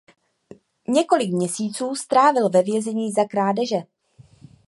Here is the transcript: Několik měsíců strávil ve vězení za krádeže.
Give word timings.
Několik 0.87 1.31
měsíců 1.33 1.95
strávil 1.95 2.49
ve 2.49 2.63
vězení 2.63 3.11
za 3.11 3.23
krádeže. 3.25 3.77